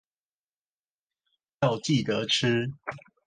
[1.59, 2.73] 要記得吃